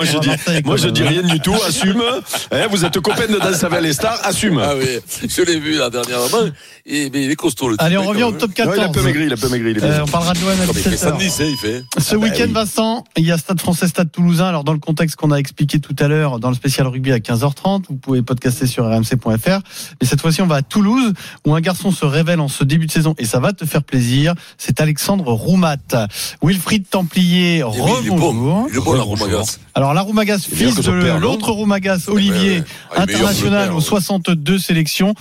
moi 0.65 0.77
dis 0.91 1.01
hein. 1.01 1.07
rien 1.07 1.21
du 1.23 1.39
tout, 1.39 1.55
assume. 1.67 2.01
Hein, 2.51 2.67
vous 2.69 2.83
êtes 2.85 2.99
copain 2.99 3.27
de 3.27 3.37
Danse 3.37 3.63
avec 3.63 3.81
les 3.81 3.93
stars, 3.93 4.19
assume. 4.23 4.59
Ah 4.59 4.73
oui, 4.77 4.99
je 5.27 5.41
l'ai 5.43 5.59
vu 5.59 5.80
la 5.81 5.89
dernièrement. 5.89 6.49
Et, 6.85 7.09
mais 7.11 7.25
il 7.25 7.31
est 7.31 7.35
costaud, 7.35 7.69
le 7.69 7.75
type, 7.75 7.85
Allez, 7.85 7.97
on 7.97 8.03
quand 8.03 8.09
revient 8.09 8.23
au 8.23 8.31
top 8.31 8.51
Non, 8.57 8.73
il 8.73 8.79
a 8.79 8.83
un 8.85 8.87
14. 8.87 8.91
peu 8.93 9.01
maigri, 9.03 9.25
il 9.25 9.31
a 9.31 9.33
un 9.33 9.37
peu 9.37 9.49
maigri. 9.49 9.71
il 9.71 9.83
Euh, 9.83 10.03
on 10.03 10.07
parlera 10.07 10.33
de 10.33 10.39
l'OM 10.39 10.49
à 10.49 10.55
Non, 10.55 10.71
mais 10.73 10.79
il 10.79 10.83
fait 10.83 10.89
17h. 10.95 11.09
110, 11.09 11.41
hein, 11.41 11.45
il 11.49 11.57
fait. 11.57 11.83
Ce 11.99 12.15
bah 12.15 12.21
week-end, 12.23 12.45
oui. 12.47 12.53
Vincent, 12.53 13.03
il 13.17 13.25
y 13.25 13.31
a 13.31 13.37
Stade 13.37 13.59
français, 13.59 13.87
Stade 13.87 14.11
toulousain. 14.11 14.45
Alors, 14.47 14.63
dans 14.63 14.73
le 14.73 14.79
contexte 14.79 15.15
qu'on 15.15 15.31
a 15.31 15.37
expliqué 15.37 15.79
tout 15.79 15.95
à 15.99 16.07
l'heure 16.07 16.39
dans 16.39 16.49
le 16.49 16.55
spécial 16.55 16.87
rugby 16.87 17.11
à 17.11 17.19
15h30, 17.19 17.83
vous 17.89 17.95
pouvez 17.95 18.21
podcaster 18.21 18.67
sur 18.67 18.85
rmc.fr. 18.85 19.59
Mais 20.01 20.07
cette 20.07 20.21
fois-ci, 20.21 20.41
on 20.41 20.47
va 20.47 20.55
à 20.55 20.61
Toulouse, 20.61 21.13
où 21.45 21.55
un 21.55 21.61
garçon 21.61 21.91
se 21.91 22.05
révèle 22.05 22.39
en 22.39 22.47
ce 22.47 22.63
début 22.63 22.85
de 22.87 22.91
saison, 22.91 23.15
et 23.17 23.25
ça 23.25 23.39
va 23.39 23.53
te 23.53 23.65
faire 23.65 23.83
plaisir. 23.83 24.33
C'est 24.57 24.79
Alexandre 24.81 25.31
Roumat. 25.31 25.77
Wilfried 26.43 26.89
Templier, 26.89 27.63
oui, 27.63 27.77
bon. 28.07 28.15
rebonjour. 28.15 28.33
Bon. 28.33 29.43
Alors, 29.73 29.93
la 29.93 30.01
Roumagas, 30.01 30.45
fils 30.51 30.75
de 30.75 30.91
l'autre 31.19 31.51
Roumagas, 31.51 32.05
Olivier, 32.07 32.51
Ouais, 32.51 32.57
ouais. 32.59 32.63
Ah, 32.95 33.01
international 33.03 33.71
aux 33.71 33.75
ouais. 33.75 33.81
62 33.81 34.59
sélections. 34.59 35.13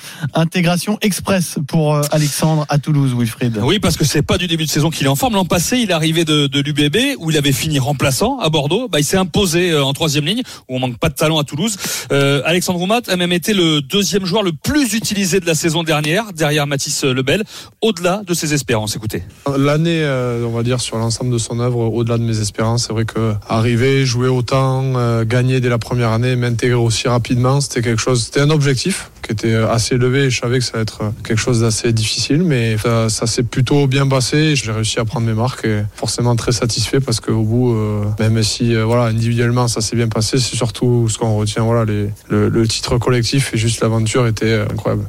Intégration 0.50 0.98
express 1.00 1.58
pour 1.68 1.94
euh, 1.94 2.02
Alexandre 2.10 2.66
à 2.68 2.78
Toulouse, 2.78 3.14
Wilfried. 3.16 3.60
Oui, 3.62 3.78
parce 3.78 3.96
que 3.96 4.04
c'est 4.04 4.22
pas 4.22 4.36
du 4.36 4.48
début 4.48 4.64
de 4.64 4.68
saison 4.68 4.90
qu'il 4.90 5.06
est 5.06 5.08
en 5.08 5.14
forme. 5.14 5.34
L'an 5.34 5.44
passé, 5.44 5.78
il 5.78 5.90
est 5.90 5.94
arrivé 5.94 6.24
de, 6.24 6.48
de 6.48 6.60
l'UBB 6.60 7.16
où 7.20 7.30
il 7.30 7.36
avait 7.36 7.52
fini 7.52 7.78
remplaçant 7.78 8.40
à 8.40 8.48
Bordeaux. 8.48 8.88
Bah, 8.88 8.98
il 8.98 9.04
s'est 9.04 9.16
imposé 9.16 9.70
euh, 9.70 9.84
en 9.84 9.92
troisième 9.92 10.24
ligne 10.24 10.42
où 10.68 10.74
on 10.74 10.80
manque 10.80 10.98
pas 10.98 11.08
de 11.08 11.14
talent 11.14 11.38
à 11.38 11.44
Toulouse. 11.44 11.76
Euh, 12.10 12.42
Alexandre 12.44 12.80
Roumat 12.80 13.02
a 13.06 13.14
même 13.14 13.30
été 13.30 13.54
le 13.54 13.80
deuxième 13.80 14.26
joueur 14.26 14.42
le 14.42 14.50
plus 14.50 14.94
utilisé 14.94 15.38
de 15.38 15.46
la 15.46 15.54
saison 15.54 15.84
dernière, 15.84 16.32
derrière 16.32 16.66
Mathis 16.66 17.04
Lebel, 17.04 17.44
au-delà 17.80 18.22
de 18.26 18.34
ses 18.34 18.52
espérances. 18.52 18.96
Écoutez. 18.96 19.22
L'année, 19.56 20.02
euh, 20.02 20.44
on 20.44 20.50
va 20.50 20.64
dire, 20.64 20.80
sur 20.80 20.96
l'ensemble 20.96 21.32
de 21.32 21.38
son 21.38 21.60
œuvre, 21.60 21.78
au-delà 21.78 22.18
de 22.18 22.24
mes 22.24 22.40
espérances, 22.40 22.88
c'est 22.88 22.92
vrai 22.92 23.04
que 23.04 23.34
arriver, 23.48 24.04
jouer 24.04 24.26
autant, 24.26 24.94
euh, 24.96 25.24
gagner 25.24 25.60
dès 25.60 25.68
la 25.68 25.78
première 25.78 26.10
année, 26.10 26.34
m'intégrer 26.34 26.74
aussi 26.74 27.06
rapidement, 27.06 27.60
c'était 27.60 27.82
quelque 27.82 28.02
chose, 28.02 28.24
c'était 28.24 28.40
un 28.40 28.50
objectif 28.50 29.12
qui 29.30 29.46
était 29.46 29.54
assez 29.54 29.94
élevé 29.94 30.28
je 30.28 30.40
savais 30.40 30.58
que 30.58 30.64
ça 30.64 30.72
allait 30.74 30.82
être 30.82 31.12
quelque 31.24 31.38
chose 31.38 31.60
d'assez 31.60 31.92
difficile, 31.92 32.42
mais 32.42 32.76
ça, 32.78 33.08
s'est 33.26 33.42
plutôt 33.42 33.86
bien 33.86 34.08
passé. 34.08 34.56
J'ai 34.56 34.72
réussi 34.72 34.98
à 34.98 35.04
prendre 35.04 35.26
mes 35.26 35.34
marques 35.34 35.64
et 35.64 35.82
forcément 35.94 36.34
très 36.34 36.52
satisfait 36.52 37.00
parce 37.00 37.20
qu'au 37.20 37.42
bout, 37.42 37.74
euh, 37.74 38.04
même 38.18 38.42
si 38.42 38.74
euh, 38.74 38.84
voilà 38.84 39.04
individuellement 39.04 39.68
ça 39.68 39.80
s'est 39.80 39.96
bien 39.96 40.08
passé, 40.08 40.38
c'est 40.38 40.56
surtout 40.56 41.08
ce 41.08 41.18
qu'on 41.18 41.36
retient. 41.36 41.62
Voilà, 41.62 41.84
le, 41.84 42.68
titre 42.68 42.98
collectif 42.98 43.54
et 43.54 43.56
juste 43.56 43.80
l'aventure 43.80 44.26
était 44.26 44.46
euh, 44.46 44.64
incroyable. 44.70 45.08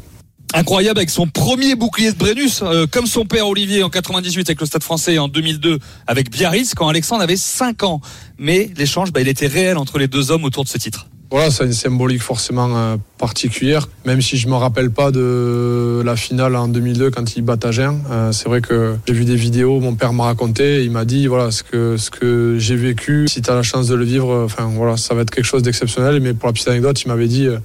Incroyable 0.53 0.99
avec 0.99 1.09
son 1.09 1.27
premier 1.27 1.75
bouclier 1.75 2.11
de 2.11 2.17
Brennus, 2.17 2.61
comme 2.91 3.05
son 3.05 3.25
père 3.25 3.47
Olivier 3.47 3.83
en 3.83 3.89
98 3.89 4.49
avec 4.49 4.59
le 4.59 4.65
Stade 4.65 4.83
français 4.83 5.13
et 5.13 5.19
en 5.19 5.29
2002 5.29 5.79
avec 6.07 6.29
Biarritz, 6.29 6.73
quand 6.75 6.89
Alexandre 6.89 7.23
avait 7.23 7.37
5 7.37 7.83
ans. 7.83 8.01
Mais 8.37 8.69
l'échange, 8.75 9.13
bah, 9.13 9.21
il 9.21 9.29
était 9.29 9.47
réel 9.47 9.77
entre 9.77 9.97
les 9.97 10.07
deux 10.07 10.29
hommes 10.29 10.43
autour 10.43 10.65
de 10.65 10.69
ce 10.69 10.77
titre. 10.77 11.07
Voilà, 11.31 11.49
c'est 11.49 11.63
une 11.63 11.71
symbolique 11.71 12.21
forcément 12.21 12.75
euh, 12.75 12.97
particulière, 13.17 13.87
même 14.03 14.21
si 14.21 14.35
je 14.35 14.49
me 14.49 14.55
rappelle 14.55 14.91
pas 14.91 15.11
de 15.11 16.01
la 16.03 16.17
finale 16.17 16.57
en 16.57 16.67
2002 16.67 17.09
quand 17.09 17.37
il 17.37 17.41
bat 17.41 17.55
Agen. 17.63 18.01
Euh, 18.11 18.33
c'est 18.33 18.49
vrai 18.49 18.59
que 18.59 18.97
j'ai 19.07 19.13
vu 19.13 19.23
des 19.23 19.37
vidéos, 19.37 19.79
mon 19.79 19.95
père 19.95 20.11
m'a 20.11 20.25
raconté, 20.25 20.83
il 20.83 20.91
m'a 20.91 21.05
dit 21.05 21.27
voilà 21.27 21.49
ce 21.51 21.63
que 21.63 21.95
ce 21.95 22.11
que 22.11 22.57
j'ai 22.59 22.75
vécu. 22.75 23.29
Si 23.29 23.41
tu 23.41 23.49
as 23.49 23.55
la 23.55 23.63
chance 23.63 23.87
de 23.87 23.95
le 23.95 24.03
vivre, 24.03 24.43
enfin 24.43 24.69
voilà, 24.75 24.97
ça 24.97 25.15
va 25.15 25.21
être 25.21 25.31
quelque 25.31 25.45
chose 25.45 25.63
d'exceptionnel. 25.63 26.19
Mais 26.19 26.33
pour 26.33 26.47
la 26.47 26.53
petite 26.53 26.67
anecdote, 26.67 27.01
il 27.01 27.07
m'avait 27.07 27.29
dit 27.29 27.47
euh, 27.47 27.59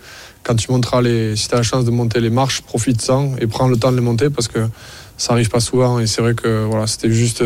quand 0.44 0.54
tu 0.54 0.70
monteras 0.70 1.02
les, 1.02 1.35
si 1.35 1.49
as 1.50 1.56
la 1.56 1.62
chance 1.64 1.85
de 1.85 1.90
monter 1.90 2.20
les 2.20 2.30
marches, 2.30 2.62
profite-en 2.62 3.35
et 3.40 3.49
prends 3.49 3.66
le 3.66 3.76
temps 3.76 3.90
de 3.90 3.96
les 3.96 4.02
monter 4.02 4.30
parce 4.30 4.46
que 4.46 4.61
ça 5.16 5.32
arrive 5.32 5.50
pas 5.50 5.58
souvent. 5.58 5.99
Et 5.99 6.06
c'est 6.06 6.23
vrai 6.23 6.35
que 6.35 6.64
voilà, 6.66 6.87
c'était 6.87 7.11
juste 7.11 7.42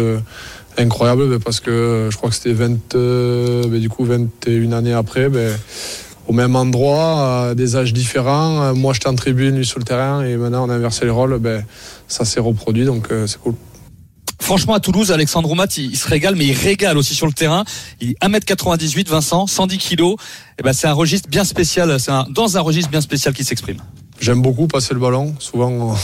incroyable 0.79 1.39
parce 1.41 1.61
que 1.61 2.09
je 2.11 2.17
crois 2.17 2.31
que 2.31 2.37
c'était 2.37 2.53
20, 2.53 2.95
euh, 2.95 3.65
ben, 3.67 3.81
du 3.81 3.89
coup 3.89 4.05
21 4.05 4.73
années 4.73 4.93
après. 4.93 5.29
Ben, 5.29 5.59
au 6.31 6.33
même 6.33 6.55
endroit, 6.55 7.49
à 7.49 7.55
des 7.57 7.75
âges 7.75 7.93
différents. 7.93 8.63
Euh, 8.63 8.73
Moi, 8.73 8.93
j'étais 8.93 9.09
en 9.09 9.17
tribune, 9.17 9.57
lui 9.57 9.67
sur 9.67 9.81
le 9.81 9.85
terrain, 9.85 10.25
et 10.25 10.37
maintenant, 10.37 10.65
on 10.65 10.71
a 10.71 10.75
inversé 10.75 11.05
les 11.05 11.11
rôles. 11.11 11.41
Ben, 11.41 11.65
ça 12.07 12.25
s'est 12.25 12.39
reproduit, 12.39 12.85
donc 12.85 13.09
euh, 13.11 13.27
c'est 13.27 13.41
cool. 13.41 13.57
Franchement, 14.41 14.75
à 14.75 14.81
Toulouse, 14.81 15.11
Alexandre 15.11 15.49
Roumat, 15.49 15.67
il, 15.77 15.87
il 15.87 15.97
se 15.97 16.07
régale, 16.07 16.37
mais 16.37 16.47
il 16.47 16.53
régale 16.53 16.97
aussi 16.99 17.17
sur 17.17 17.27
le 17.27 17.33
terrain. 17.33 17.65
Il 18.01 18.11
est 18.11 18.25
1m98, 18.25 19.09
Vincent, 19.09 19.49
110 19.49 19.79
kilos. 19.79 20.15
Et 20.61 20.63
ben, 20.63 20.73
c'est 20.73 20.87
un 20.87 20.93
registre 20.93 21.29
bien 21.29 21.43
spécial. 21.43 21.99
C'est 21.99 22.13
dans 22.31 22.57
un 22.57 22.61
registre 22.61 22.91
bien 22.91 23.01
spécial 23.01 23.35
qui 23.35 23.43
s'exprime. 23.43 23.79
J'aime 24.21 24.41
beaucoup 24.41 24.69
passer 24.69 24.95
le 24.95 25.01
ballon. 25.01 25.35
Souvent, 25.41 25.91
en, 25.91 25.97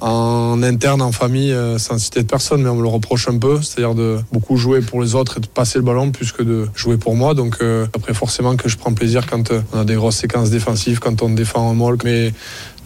en 0.00 0.62
interne, 0.62 1.02
en 1.02 1.12
famille, 1.12 1.52
euh, 1.52 1.78
sans 1.78 1.98
citer 1.98 2.22
de 2.22 2.26
personne, 2.26 2.62
mais 2.62 2.68
on 2.68 2.76
me 2.76 2.82
le 2.82 2.88
reproche 2.88 3.28
un 3.28 3.38
peu. 3.38 3.60
C'est-à-dire 3.62 3.94
de 3.94 4.18
beaucoup 4.32 4.56
jouer 4.56 4.80
pour 4.80 5.02
les 5.02 5.14
autres 5.14 5.38
et 5.38 5.40
de 5.40 5.46
passer 5.46 5.78
le 5.78 5.84
ballon 5.84 6.10
plus 6.10 6.32
que 6.32 6.42
de 6.42 6.68
jouer 6.74 6.96
pour 6.96 7.14
moi. 7.16 7.34
Donc, 7.34 7.56
euh, 7.60 7.86
après, 7.94 8.14
forcément 8.14 8.56
que 8.56 8.68
je 8.68 8.76
prends 8.76 8.92
plaisir 8.92 9.26
quand 9.26 9.50
euh, 9.50 9.60
on 9.72 9.80
a 9.80 9.84
des 9.84 9.94
grosses 9.94 10.16
séquences 10.16 10.50
défensives, 10.50 10.98
quand 10.98 11.22
on 11.22 11.30
défend 11.30 11.70
un 11.70 11.74
molk. 11.74 12.04
Mais 12.04 12.32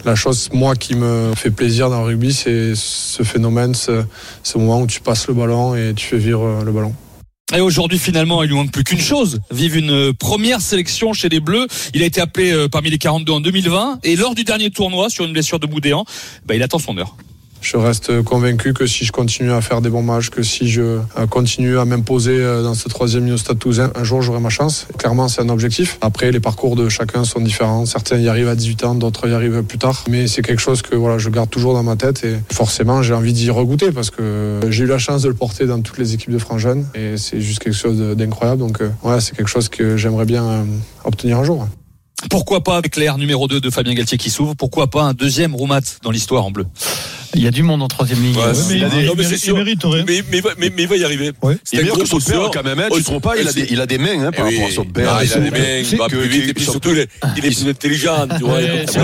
la 0.05 0.15
chose, 0.15 0.49
moi, 0.53 0.75
qui 0.75 0.95
me 0.95 1.33
fait 1.35 1.51
plaisir 1.51 1.89
dans 1.89 1.99
le 2.01 2.07
rugby, 2.07 2.33
c'est 2.33 2.73
ce 2.75 3.23
phénomène, 3.23 3.73
ce, 3.73 4.03
ce 4.43 4.57
moment 4.57 4.81
où 4.81 4.87
tu 4.87 5.01
passes 5.01 5.27
le 5.27 5.33
ballon 5.33 5.75
et 5.75 5.93
tu 5.95 6.07
fais 6.07 6.17
vivre 6.17 6.63
le 6.65 6.71
ballon. 6.71 6.93
Et 7.55 7.61
aujourd'hui, 7.61 7.99
finalement, 7.99 8.41
il 8.41 8.49
lui 8.49 8.55
manque 8.55 8.71
plus 8.71 8.83
qu'une 8.83 8.99
chose. 8.99 9.39
Vive 9.51 9.77
une 9.77 9.91
euh, 9.91 10.13
première 10.13 10.59
sélection 10.59 11.13
chez 11.13 11.29
les 11.29 11.39
Bleus. 11.39 11.67
Il 11.93 12.01
a 12.01 12.05
été 12.05 12.19
appelé 12.19 12.51
euh, 12.51 12.67
parmi 12.67 12.89
les 12.89 12.97
42 12.97 13.31
en 13.31 13.41
2020. 13.41 13.99
Et 14.03 14.15
lors 14.15 14.33
du 14.33 14.43
dernier 14.43 14.71
tournoi, 14.71 15.09
sur 15.09 15.25
une 15.25 15.33
blessure 15.33 15.59
de 15.59 15.67
Boudéan, 15.67 16.03
bah, 16.45 16.55
il 16.55 16.63
attend 16.63 16.79
son 16.79 16.97
heure. 16.97 17.15
Je 17.63 17.77
reste 17.77 18.21
convaincu 18.23 18.73
que 18.73 18.85
si 18.85 19.05
je 19.05 19.13
continue 19.13 19.53
à 19.53 19.61
faire 19.61 19.79
des 19.79 19.89
bons 19.89 20.03
matchs, 20.03 20.29
que 20.29 20.43
si 20.43 20.69
je 20.69 20.81
euh, 20.81 21.27
continue 21.29 21.79
à 21.79 21.85
m'imposer 21.85 22.35
euh, 22.37 22.61
dans 22.61 22.73
ce 22.73 22.89
troisième 22.89 23.31
au 23.31 23.37
Stade 23.37 23.57
Toulousain, 23.57 23.89
un 23.95 24.03
jour 24.03 24.21
j'aurai 24.21 24.41
ma 24.41 24.49
chance. 24.49 24.85
Clairement, 24.97 25.29
c'est 25.29 25.41
un 25.41 25.47
objectif. 25.47 25.97
Après, 26.01 26.29
les 26.33 26.41
parcours 26.41 26.75
de 26.75 26.89
chacun 26.89 27.23
sont 27.23 27.39
différents. 27.39 27.85
Certains 27.85 28.17
y 28.17 28.27
arrivent 28.27 28.49
à 28.49 28.55
18 28.55 28.83
ans, 28.83 28.95
d'autres 28.95 29.29
y 29.29 29.33
arrivent 29.33 29.63
plus 29.63 29.77
tard. 29.77 30.03
Mais 30.09 30.27
c'est 30.27 30.41
quelque 30.41 30.59
chose 30.59 30.81
que 30.81 30.93
voilà, 30.97 31.17
je 31.17 31.29
garde 31.29 31.49
toujours 31.49 31.73
dans 31.73 31.83
ma 31.83 31.95
tête 31.95 32.25
et 32.25 32.35
forcément, 32.51 33.01
j'ai 33.01 33.13
envie 33.13 33.31
d'y 33.31 33.49
regoûter 33.49 33.93
parce 33.93 34.09
que 34.09 34.59
j'ai 34.69 34.83
eu 34.83 34.87
la 34.87 34.97
chance 34.97 35.21
de 35.21 35.29
le 35.29 35.33
porter 35.33 35.65
dans 35.65 35.79
toutes 35.79 35.99
les 35.99 36.13
équipes 36.13 36.31
de 36.31 36.39
France 36.39 36.59
Jeune 36.59 36.85
et 36.93 37.15
c'est 37.15 37.39
juste 37.39 37.59
quelque 37.59 37.77
chose 37.77 37.97
d'incroyable. 37.97 38.59
Donc, 38.59 38.81
euh, 38.81 38.89
voilà, 39.03 39.21
c'est 39.21 39.37
quelque 39.37 39.49
chose 39.49 39.69
que 39.69 39.95
j'aimerais 39.95 40.25
bien 40.25 40.43
euh, 40.43 40.63
obtenir 41.05 41.39
un 41.39 41.45
jour. 41.45 41.65
Pourquoi 42.29 42.61
pas 42.61 42.75
avec 42.75 42.97
l'air 42.97 43.17
numéro 43.17 43.47
2 43.47 43.61
de 43.61 43.69
Fabien 43.69 43.93
Galtier 43.93 44.17
qui 44.17 44.29
s'ouvre? 44.29 44.53
Pourquoi 44.53 44.87
pas 44.87 45.03
un 45.03 45.13
deuxième 45.13 45.55
Roumat 45.55 45.79
dans 46.03 46.11
l'histoire 46.11 46.45
en 46.45 46.51
bleu? 46.51 46.65
Il 47.35 47.41
y 47.43 47.47
a 47.47 47.51
du 47.51 47.63
monde 47.63 47.81
en 47.81 47.87
troisième 47.87 48.21
ligne. 48.21 48.35
Ouais, 48.35 48.45
Ouais, 48.45 48.53
c'est- 48.53 48.73
mais 48.73 48.77
il 48.79 48.83
a 48.85 48.89
des- 48.89 49.03
non, 49.05 49.13
mais 49.17 49.37
sûr. 49.37 49.55
mérite, 49.57 49.83
ouais. 49.85 50.03
Mais, 50.07 50.23
mais, 50.31 50.41
mais, 50.57 50.71
mais 50.75 50.83
il 50.83 50.87
va 50.87 50.95
y 50.97 51.03
arriver. 51.03 51.31
Il 51.43 51.57
C'est 51.63 51.77
est 51.77 51.81
un 51.81 51.85
gros 51.85 51.97
que 51.97 52.05
son 52.07 52.19
père 52.19 52.37
bosseur. 52.37 52.51
quand 52.51 52.63
même, 52.63 52.79
hein, 52.79 52.87
tu 52.91 52.97
Oh, 52.99 53.01
trompes 53.03 53.23
pas, 53.23 53.37
il 53.37 53.47
a 53.47 53.53
des, 53.53 53.67
il 53.71 53.81
a 53.81 53.85
des 53.85 53.97
mains 53.97 54.27
hein, 54.27 54.31
par 54.31 54.45
Eh 54.47 54.49
oui. 54.49 54.55
rapport 54.57 54.69
à 54.69 54.75
son 54.75 54.85
père. 54.85 55.09
Ah, 55.17 55.23
il 55.23 55.33
a 55.33 55.37
des 55.39 55.51
mains, 55.51 55.57
il 55.91 55.97
va 55.97 56.07
plus 56.07 56.27
vite, 56.27 56.49
et 56.49 56.53
puis 56.53 56.63
surtout, 56.63 56.89
il 57.37 57.45
est, 57.45 57.49
plus 57.55 57.67
intelligent. 57.67 58.27
Ouais, 58.41 58.85
son, 58.87 58.99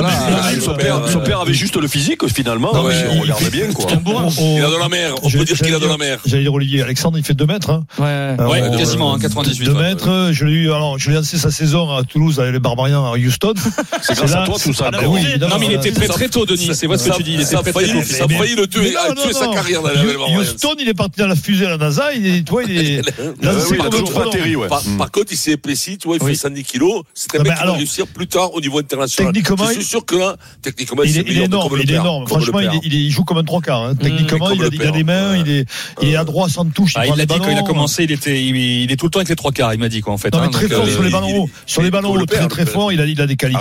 père, 0.75 0.79
faire, 0.79 1.09
son 1.09 1.19
euh, 1.19 1.23
père 1.23 1.39
avait 1.41 1.53
juste 1.53 1.75
le 1.77 1.87
physique 1.87 2.27
finalement. 2.27 2.71
Ouais, 2.83 2.93
on 3.11 3.21
regarde 3.21 3.49
bien. 3.51 3.65
Il 3.69 4.63
a 4.63 4.69
de 4.69 4.79
la 4.79 4.89
mer, 4.89 5.15
on 5.23 5.29
peut 5.29 5.43
dire 5.45 5.57
qu'il 5.57 5.73
a 5.73 5.79
de 5.79 5.85
la 5.85 5.91
j'allais 5.91 5.97
mer. 5.97 6.19
J'allais 6.25 6.43
dire 6.43 6.53
Olivier 6.53 6.81
Alexandre, 6.83 7.17
il 7.17 7.23
fait 7.23 7.33
2 7.33 7.45
mètres. 7.45 7.69
Hein. 7.71 7.83
Ouais. 7.97 8.45
Ouais, 8.45 8.61
Alors, 8.61 8.77
quasiment, 8.77 9.11
euh, 9.13 9.15
hein, 9.15 9.19
98. 9.19 9.65
2 9.65 9.71
ouais. 9.73 9.81
mètres. 9.81 10.29
Je 10.31 10.45
l'ai 10.45 10.53
eu, 10.53 10.65
alors, 10.71 10.97
je 10.99 11.09
l'ai 11.09 11.15
lancé 11.15 11.37
sa 11.37 11.51
saison 11.51 11.91
à 11.95 12.03
Toulouse 12.03 12.39
avec 12.39 12.53
les 12.53 12.59
Barbarians 12.59 13.11
à 13.11 13.17
Houston. 13.17 13.53
C'est 14.01 14.15
grâce 14.15 14.33
à 14.33 14.43
toi 14.45 14.55
tout 14.61 14.73
ça. 14.73 14.91
Ah, 14.93 14.99
évidemment. 15.19 15.55
Non, 15.55 15.59
mais 15.59 15.67
il 15.67 15.73
était 15.73 15.91
prêt 15.91 16.07
très 16.07 16.29
tôt, 16.29 16.45
Denis. 16.45 16.71
C'est 16.73 16.87
vrai 16.87 16.97
ce 16.97 17.09
que 17.09 17.15
tu 17.17 17.23
dis. 17.23 17.33
Il 17.33 17.41
était 17.41 17.55
très 17.55 17.71
tôt. 17.73 17.79
Ça 18.19 18.25
a 18.25 18.37
failli 18.37 18.55
le 18.55 18.67
tuer, 18.67 18.81
Mais 18.81 18.91
non, 18.91 18.99
a 18.99 19.09
non, 19.09 19.21
tué 19.23 19.33
sa 19.33 19.47
carrière 19.47 19.81
dans 19.81 19.89
la 19.89 20.39
Houston, 20.39 20.75
il 20.79 20.87
est 20.89 20.93
parti 20.93 21.19
dans 21.19 21.27
la 21.27 21.35
fusée 21.35 21.65
à 21.65 21.69
la 21.69 21.77
NASA. 21.77 22.13
Il 22.13 22.25
est, 22.27 22.41
toi, 22.47 22.63
il 22.63 22.77
est 22.77 22.97
Ouais, 23.19 23.33
lancé 23.41 23.71
oui, 23.71 23.77
il 23.79 23.79
a 23.79 23.83
comme 23.83 23.91
toujours 23.91 24.09
un 24.09 24.13
pas 24.13 24.19
frelon. 24.19 24.29
atterri, 24.31 24.55
ouais. 24.55 24.67
Par, 24.67 24.83
Mm. 24.85 24.97
par 24.97 25.11
contre, 25.11 25.27
il 25.31 25.37
s'est 25.37 25.51
épaissi, 25.51 25.97
tu 25.97 26.07
vois, 26.07 26.17
il 26.17 26.23
Oui. 26.23 26.31
fait 26.31 26.37
110 26.37 26.63
kilos. 26.63 27.03
C'est 27.13 27.35
un 27.39 27.43
mec 27.43 27.53
qui 27.57 27.63
va 27.65 27.73
réussir 27.73 28.07
plus 28.07 28.27
tard 28.27 28.53
au 28.53 28.61
niveau 28.61 28.79
international. 28.79 29.33
techniquement, 29.33 29.65
Je 29.67 29.71
suis 29.73 29.81
il- 29.81 29.85
sûr 29.87 30.05
que 30.05 30.15
là, 30.15 30.35
techniquement, 30.61 31.03
Il 31.03 31.09
est, 31.09 31.11
il 31.13 31.19
est 31.19 31.23
meilleur 31.29 31.45
énorme, 31.45 31.77
il 31.81 31.91
est 31.91 31.95
Franchement, 32.27 32.59
il, 32.83 33.11
joue 33.11 33.23
comme 33.23 33.37
un 33.37 33.43
trois 33.43 33.61
quarts. 33.61 33.83
hein. 33.83 33.95
Techniquement, 33.95 34.47
comme 34.49 34.57
il, 34.57 34.63
a, 34.63 34.91
des 34.91 35.03
mains, 35.03 35.35
il 35.37 35.49
est, 35.51 35.65
il 36.01 36.09
est 36.09 36.15
à 36.15 36.23
droit 36.23 36.49
sans 36.49 36.65
touche. 36.65 36.93
Ah, 36.95 37.05
il 37.05 37.11
a 37.11 37.15
les 37.15 37.25
dit 37.25 37.35
quand 37.39 37.49
il 37.49 37.57
a 37.57 37.63
commencé, 37.63 38.03
il 38.03 38.11
était, 38.11 38.41
il, 38.43 38.91
est 38.91 38.95
tout 38.95 39.05
le 39.05 39.11
temps 39.11 39.19
avec 39.19 39.29
les 39.29 39.35
trois 39.35 39.51
quarts. 39.51 39.73
Il 39.73 39.79
m'a 39.79 39.89
dit 39.89 40.01
quoi 40.01 40.13
en 40.13 40.17
fait. 40.17 40.33
Non, 40.33 40.39
mais 40.41 40.47
hein, 40.47 40.49
très 40.49 40.67
fort 40.67 40.85
euh, 40.85 40.89
sur 40.91 41.03
les 41.03 41.09
ballons 41.09 41.43
hauts. 41.43 41.49
Sur 41.65 41.81
les 41.81 41.91
ballons 41.91 42.11
hauts, 42.11 42.17
le 42.17 42.25
très 42.25 42.47
très 42.47 42.65
fort. 42.65 42.91
Il 42.91 43.01
a, 43.01 43.05
il 43.05 43.19
a 43.21 43.27
des 43.27 43.35
qualités 43.35 43.59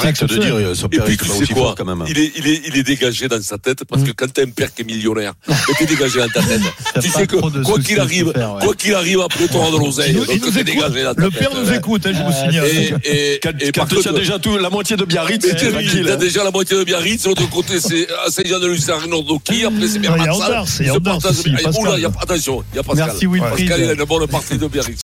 son 0.74 0.86
Et 0.86 0.98
puis 1.00 1.16
tu 1.16 1.26
sais 1.28 1.46
quoi 1.52 1.62
fort 1.62 1.74
quand 1.76 1.84
même. 1.84 2.04
il 2.08 2.18
est, 2.18 2.32
il, 2.36 2.46
est, 2.46 2.62
il 2.68 2.76
est 2.76 2.82
dégagé 2.82 3.28
dans 3.28 3.40
sa 3.42 3.58
tête 3.58 3.84
parce 3.84 4.02
que 4.02 4.10
quand 4.12 4.38
t'as 4.48 4.64
un 4.64 4.66
père 4.68 4.74
qui 4.74 4.82
est 4.82 4.84
millionnaire, 4.84 5.34
t'es 5.78 5.86
dégagé 5.86 6.18
dans 6.18 6.28
ta 6.28 6.42
tête. 6.42 6.60
T'as 6.94 7.00
tu 7.00 7.08
sais 7.08 7.26
que 7.26 7.36
quoi 7.36 7.78
qu'il 7.80 8.00
arrive, 8.00 8.32
faire, 8.32 8.54
ouais. 8.54 8.64
quoi 8.64 8.74
qu'il 8.74 8.94
arrive 8.94 9.20
après 9.20 9.46
t'auras 9.46 9.70
de 9.70 9.76
l'oseille. 9.76 10.12
Le 10.14 11.30
père 11.30 11.50
nous 11.54 11.72
écoute, 11.72 12.06
hein, 12.06 12.12
je 12.14 12.22
vous 12.22 12.32
signale. 12.32 12.66
Et, 13.04 13.34
et, 13.34 13.40
Quand, 13.42 13.50
et 13.60 13.72
quand 13.72 13.80
par 13.82 13.88
tu 13.88 13.96
contre, 13.96 14.08
as 14.08 14.12
déjà 14.12 14.38
tout, 14.38 14.56
la 14.56 14.70
moitié 14.70 14.96
de 14.96 15.04
Biarritz, 15.04 15.44
mais 15.46 16.02
t'as 16.04 16.12
hein. 16.14 16.16
déjà 16.16 16.44
la 16.44 16.50
moitié 16.50 16.76
de 16.76 16.84
Biarritz, 16.84 17.22
de 17.22 17.28
l'autre 17.28 17.48
côté 17.50 17.80
c'est 17.80 18.08
à 18.26 18.30
Saint-Jean-de-Luz, 18.30 18.84
c'est 18.84 18.92
Arnaud-Doki, 18.92 19.64
après 19.64 19.86
c'est 19.86 19.98
Non, 19.98 20.16
il 20.16 20.24
y 20.24 20.28
a 20.28 20.32
Ah, 20.42 22.22
Attention, 22.22 22.64
il 22.72 22.76
y 22.76 22.78
a 22.78 22.82
Pascal. 22.82 23.06
Merci. 23.06 23.26
Pascal, 23.26 23.80
il 23.80 23.90
a 23.90 23.92
une 23.92 24.04
bonne 24.04 24.26
partie 24.26 24.58
de 24.58 24.66
Biarritz. 24.66 24.96